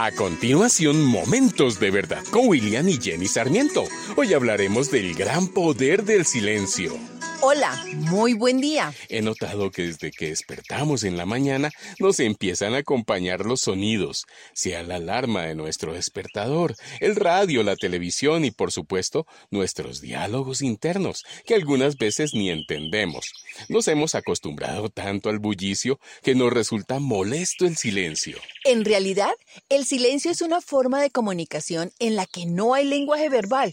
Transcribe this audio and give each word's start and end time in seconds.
A 0.00 0.12
continuación, 0.12 1.04
Momentos 1.04 1.80
de 1.80 1.90
Verdad 1.90 2.22
con 2.30 2.46
William 2.46 2.88
y 2.88 2.98
Jenny 2.98 3.26
Sarmiento. 3.26 3.82
Hoy 4.14 4.32
hablaremos 4.32 4.92
del 4.92 5.12
gran 5.12 5.48
poder 5.48 6.04
del 6.04 6.24
silencio. 6.24 6.92
Hola, 7.40 7.84
muy 7.94 8.32
buen 8.32 8.60
día. 8.60 8.92
He 9.08 9.22
notado 9.22 9.70
que 9.70 9.82
desde 9.82 10.10
que 10.10 10.30
despertamos 10.30 11.04
en 11.04 11.16
la 11.16 11.24
mañana 11.24 11.70
nos 12.00 12.18
empiezan 12.18 12.74
a 12.74 12.78
acompañar 12.78 13.46
los 13.46 13.60
sonidos, 13.60 14.26
sea 14.54 14.82
la 14.82 14.96
alarma 14.96 15.42
de 15.42 15.54
nuestro 15.54 15.92
despertador, 15.92 16.74
el 16.98 17.14
radio, 17.14 17.62
la 17.62 17.76
televisión 17.76 18.44
y 18.44 18.50
por 18.50 18.72
supuesto 18.72 19.24
nuestros 19.52 20.00
diálogos 20.00 20.62
internos, 20.62 21.24
que 21.46 21.54
algunas 21.54 21.96
veces 21.96 22.34
ni 22.34 22.50
entendemos. 22.50 23.30
Nos 23.68 23.86
hemos 23.86 24.16
acostumbrado 24.16 24.88
tanto 24.88 25.30
al 25.30 25.38
bullicio 25.38 26.00
que 26.24 26.34
nos 26.34 26.52
resulta 26.52 26.98
molesto 26.98 27.66
el 27.66 27.76
silencio. 27.76 28.38
En 28.64 28.84
realidad, 28.84 29.32
el 29.68 29.86
silencio 29.86 30.32
es 30.32 30.42
una 30.42 30.60
forma 30.60 31.00
de 31.00 31.10
comunicación 31.10 31.92
en 32.00 32.16
la 32.16 32.26
que 32.26 32.46
no 32.46 32.74
hay 32.74 32.84
lenguaje 32.84 33.28
verbal 33.28 33.72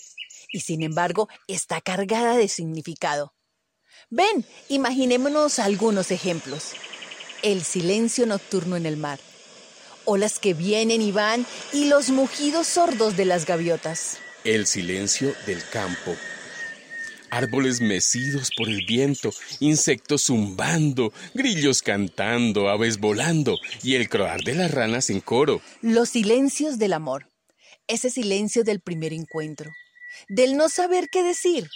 y 0.52 0.60
sin 0.60 0.84
embargo 0.84 1.28
está 1.48 1.82
cargada 1.82 2.38
de 2.38 2.48
significado. 2.48 3.35
Ven, 4.10 4.46
imaginémonos 4.70 5.60
algunos 5.60 6.12
ejemplos. 6.12 6.72
El 7.42 7.64
silencio 7.64 8.26
nocturno 8.26 8.76
en 8.76 8.86
el 8.86 8.98
mar, 8.98 9.20
olas 10.06 10.40
que 10.40 10.54
vienen 10.54 11.02
y 11.02 11.12
van 11.12 11.46
y 11.74 11.86
los 11.86 12.10
mugidos 12.10 12.68
sordos 12.68 13.18
de 13.18 13.26
las 13.26 13.46
gaviotas. 13.46 14.18
El 14.44 14.68
silencio 14.68 15.34
del 15.46 15.62
campo. 15.70 16.16
Árboles 17.32 17.82
mecidos 17.82 18.52
por 18.56 18.70
el 18.70 18.86
viento, 18.86 19.34
insectos 19.60 20.24
zumbando, 20.26 21.12
grillos 21.34 21.82
cantando, 21.82 22.70
aves 22.70 23.00
volando 23.00 23.58
y 23.84 23.96
el 23.96 24.08
croar 24.08 24.42
de 24.44 24.54
las 24.54 24.72
ranas 24.72 25.10
en 25.10 25.20
coro. 25.20 25.62
Los 25.82 26.10
silencios 26.10 26.78
del 26.78 26.94
amor. 26.94 27.30
Ese 27.88 28.10
silencio 28.10 28.64
del 28.64 28.80
primer 28.80 29.14
encuentro, 29.14 29.72
del 30.28 30.58
no 30.58 30.70
saber 30.70 31.10
qué 31.12 31.22
decir, 31.22 31.70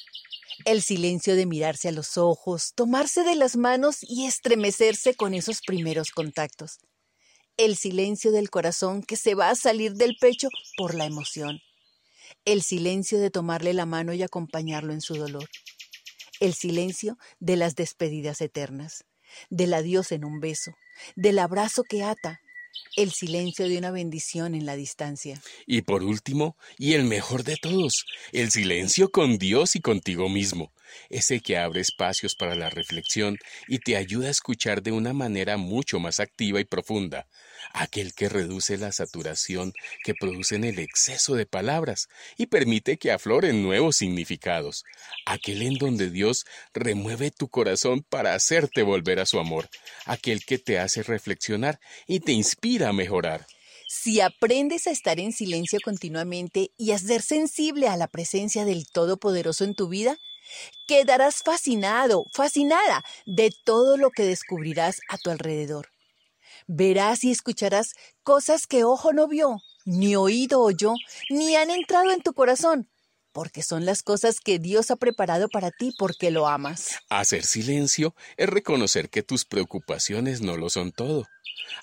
el 0.66 0.82
silencio 0.82 1.36
de 1.36 1.46
mirarse 1.46 1.90
a 1.90 1.92
los 1.92 2.18
ojos, 2.18 2.74
tomarse 2.76 3.24
de 3.24 3.36
las 3.36 3.56
manos 3.56 3.98
y 4.02 4.26
estremecerse 4.26 5.16
con 5.16 5.34
esos 5.34 5.62
primeros 5.62 6.12
contactos. 6.12 6.80
El 7.58 7.76
silencio 7.76 8.32
del 8.32 8.50
corazón 8.50 9.04
que 9.04 9.16
se 9.16 9.36
va 9.36 9.50
a 9.50 9.56
salir 9.56 9.94
del 9.94 10.18
pecho 10.20 10.50
por 10.78 10.96
la 10.96 11.06
emoción. 11.06 11.60
El 12.46 12.62
silencio 12.62 13.20
de 13.20 13.32
tomarle 13.32 13.74
la 13.74 13.86
mano 13.86 14.14
y 14.14 14.24
acompañarlo 14.24 14.94
en 14.94 15.02
su 15.02 15.16
dolor. 15.16 15.50
El 16.40 16.54
silencio 16.54 17.18
de 17.40 17.58
las 17.58 17.76
despedidas 17.76 18.40
eternas, 18.40 19.04
del 19.50 19.74
adiós 19.74 20.12
en 20.12 20.24
un 20.24 20.40
beso, 20.40 20.72
del 21.16 21.40
abrazo 21.40 21.84
que 21.84 22.04
ata, 22.04 22.40
el 22.96 23.12
silencio 23.12 23.68
de 23.68 23.78
una 23.78 23.92
bendición 23.92 24.56
en 24.56 24.66
la 24.66 24.76
distancia. 24.76 25.42
Y 25.66 25.82
por 25.82 26.04
último, 26.04 26.58
y 26.78 26.94
el 26.94 27.04
mejor 27.04 27.44
de 27.44 27.58
todos, 27.58 28.06
el 28.32 28.52
silencio 28.52 29.12
con 29.12 29.38
Dios 29.38 29.76
y 29.76 29.82
contigo 29.82 30.30
mismo, 30.30 30.72
ese 31.10 31.42
que 31.42 31.58
abre 31.58 31.82
espacios 31.82 32.36
para 32.36 32.56
la 32.56 32.70
reflexión 32.70 33.38
y 33.68 33.80
te 33.80 33.98
ayuda 33.98 34.28
a 34.28 34.32
escuchar 34.32 34.82
de 34.82 34.92
una 34.92 35.14
manera 35.14 35.58
mucho 35.58 36.00
más 36.00 36.20
activa 36.20 36.60
y 36.60 36.66
profunda, 36.66 37.28
aquel 37.74 38.14
que 38.14 38.30
reduce 38.30 38.78
la 38.78 38.92
saturación 38.92 39.74
que 40.04 40.14
producen 40.14 40.64
el 40.64 40.80
exceso 40.80 41.36
de 41.36 41.46
palabras 41.46 42.08
y 42.38 42.48
permite 42.48 42.98
que 42.98 43.12
afloren 43.12 43.64
nuevos 43.64 43.98
significados, 43.98 44.84
aquel 45.26 45.62
en 45.62 45.76
donde 45.76 46.10
Dios 46.10 46.46
remueve 46.74 47.32
tu 47.32 47.50
corazón 47.50 48.06
para 48.08 48.34
hacerte 48.34 48.84
volver 48.84 49.20
a 49.20 49.26
su 49.26 49.40
amor, 49.40 49.70
aquel 50.06 50.44
que 50.46 50.58
te 50.58 50.80
hace 50.80 51.04
reflexionar 51.04 51.80
y 52.08 52.20
te 52.20 52.32
inspira 52.32 52.90
a 52.90 52.94
mejorar. 52.94 53.46
Si 53.92 54.22
aprendes 54.22 54.86
a 54.86 54.92
estar 54.92 55.20
en 55.20 55.34
silencio 55.34 55.80
continuamente 55.84 56.70
y 56.78 56.92
a 56.92 57.00
ser 57.00 57.24
sensible 57.24 57.88
a 57.88 57.98
la 57.98 58.08
presencia 58.08 58.64
del 58.64 58.86
Todopoderoso 58.88 59.64
en 59.64 59.74
tu 59.74 59.88
vida, 59.90 60.20
quedarás 60.88 61.44
fascinado, 61.44 62.26
fascinada 62.34 63.04
de 63.26 63.52
todo 63.66 63.98
lo 63.98 64.12
que 64.12 64.24
descubrirás 64.24 65.00
a 65.10 65.18
tu 65.18 65.30
alrededor. 65.30 65.90
Verás 66.68 67.24
y 67.24 67.32
escucharás 67.32 67.94
cosas 68.24 68.68
que 68.68 68.84
ojo 68.84 69.14
no 69.14 69.28
vio, 69.28 69.58
ni 69.86 70.16
oído 70.16 70.62
oyó, 70.62 70.94
ni 71.30 71.56
han 71.56 71.70
entrado 71.70 72.12
en 72.12 72.22
tu 72.22 72.34
corazón, 72.34 72.90
porque 73.32 73.64
son 73.64 73.86
las 73.86 74.04
cosas 74.04 74.40
que 74.40 74.60
Dios 74.60 74.92
ha 74.92 74.96
preparado 74.96 75.50
para 75.50 75.72
ti 75.72 75.94
porque 75.98 76.32
lo 76.32 76.48
amas. 76.48 77.00
Hacer 77.10 77.44
silencio 77.44 78.16
es 78.38 78.50
reconocer 78.50 79.10
que 79.10 79.24
tus 79.24 79.46
preocupaciones 79.46 80.42
no 80.42 80.58
lo 80.58 80.70
son 80.70 80.92
todo. 80.92 81.26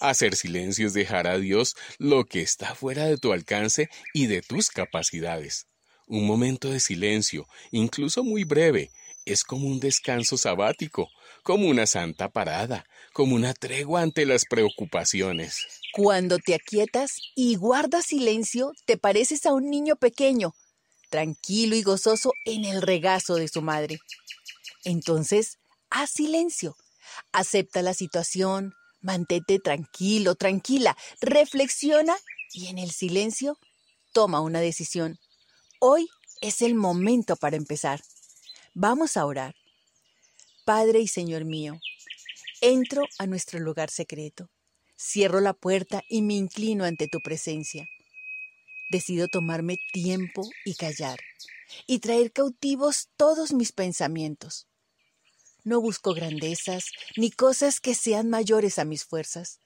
Hacer 0.01 0.37
silencio 0.37 0.87
es 0.87 0.95
dejar 0.95 1.27
a 1.27 1.39
Dios 1.39 1.77
lo 1.99 2.25
que 2.25 2.43
está 2.43 2.75
fuera 2.75 3.07
de 3.07 3.19
tu 3.19 3.33
alcance 3.33 3.89
y 4.13 4.27
de 4.27 4.43
tus 4.43 4.71
capacidades. 4.71 5.67
Un 6.07 6.25
momento 6.27 6.71
de 6.71 6.79
silencio, 6.79 7.49
incluso 7.73 8.23
muy 8.23 8.45
breve, 8.45 8.93
es 9.25 9.43
como 9.43 9.67
un 9.67 9.81
descanso 9.81 10.39
sabático, 10.39 11.09
como 11.43 11.69
una 11.69 11.87
santa 11.87 12.29
parada, 12.29 12.87
como 13.13 13.35
una 13.35 13.55
tregua 13.55 14.03
ante 14.03 14.25
las 14.25 14.45
preocupaciones. 14.45 15.67
Cuando 15.93 16.39
te 16.39 16.55
aquietas 16.55 17.17
y 17.35 17.57
guardas 17.57 18.07
silencio, 18.07 18.73
te 18.87 18.97
pareces 18.97 19.47
a 19.47 19.53
un 19.53 19.69
niño 19.69 19.97
pequeño, 19.97 20.55
tranquilo 21.11 21.75
y 21.75 21.83
gozoso 21.83 22.33
en 22.45 22.65
el 22.65 22.83
regazo 22.83 23.35
de 23.35 23.49
su 23.49 23.61
madre. 23.61 23.99
Entonces, 24.85 25.59
haz 25.91 26.11
silencio, 26.11 26.77
acepta 27.33 27.83
la 27.83 27.95
situación, 27.95 28.75
mantente 29.01 29.59
tranquilo, 29.59 30.37
tranquila, 30.37 30.97
reflexiona 31.21 32.15
y 32.53 32.69
en 32.69 32.79
el 32.79 32.93
silencio 32.93 33.59
toma 34.13 34.41
una 34.41 34.61
decisión. 34.61 35.19
Hoy 35.79 36.09
es 36.41 36.63
el 36.63 36.75
momento 36.75 37.37
para 37.37 37.57
empezar. 37.57 38.01
Vamos 38.73 39.19
a 39.19 39.27
orar. 39.27 39.55
Padre 40.65 41.01
y 41.01 41.07
Señor 41.07 41.45
mío, 41.45 41.79
entro 42.63 43.05
a 43.19 43.27
nuestro 43.27 43.59
lugar 43.61 43.91
secreto, 43.91 44.49
cierro 44.99 45.41
la 45.41 45.53
puerta 45.53 46.03
y 46.09 46.23
me 46.23 46.33
inclino 46.33 46.85
ante 46.85 47.09
tu 47.09 47.21
presencia. 47.21 47.87
Decido 48.91 49.29
tomarme 49.29 49.77
tiempo 49.93 50.49
y 50.65 50.77
callar, 50.77 51.19
y 51.87 51.99
traer 51.99 52.33
cautivos 52.33 53.11
todos 53.19 53.53
mis 53.53 53.73
pensamientos. 53.73 54.67
No 55.63 55.83
busco 55.83 56.15
grandezas 56.15 56.87
ni 57.19 57.31
cosas 57.31 57.81
que 57.81 57.95
sean 57.95 58.31
mayores 58.31 58.79
a 58.79 58.87
mis 58.87 59.05
fuerzas. 59.05 59.61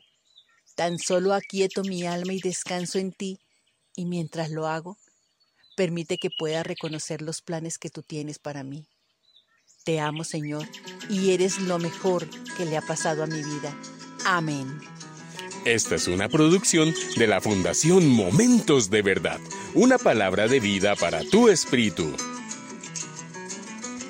Tan 0.74 0.98
solo 0.98 1.34
aquieto 1.34 1.84
mi 1.84 2.04
alma 2.04 2.32
y 2.32 2.40
descanso 2.40 2.98
en 2.98 3.12
ti, 3.12 3.38
y 3.94 4.06
mientras 4.06 4.50
lo 4.50 4.66
hago, 4.66 4.98
permite 5.80 6.18
que 6.18 6.28
pueda 6.28 6.62
reconocer 6.62 7.22
los 7.22 7.40
planes 7.40 7.78
que 7.78 7.88
tú 7.88 8.02
tienes 8.02 8.38
para 8.38 8.62
mí. 8.62 8.86
Te 9.82 9.98
amo, 9.98 10.24
Señor, 10.24 10.68
y 11.08 11.30
eres 11.30 11.58
lo 11.58 11.78
mejor 11.78 12.28
que 12.58 12.66
le 12.66 12.76
ha 12.76 12.82
pasado 12.82 13.22
a 13.22 13.26
mi 13.26 13.42
vida. 13.42 13.74
Amén. 14.26 14.78
Esta 15.64 15.94
es 15.94 16.06
una 16.06 16.28
producción 16.28 16.92
de 17.16 17.26
la 17.26 17.40
Fundación 17.40 18.06
Momentos 18.06 18.90
de 18.90 19.00
Verdad, 19.00 19.40
una 19.72 19.96
palabra 19.96 20.48
de 20.48 20.60
vida 20.60 20.96
para 20.96 21.24
tu 21.24 21.48
espíritu. 21.48 22.14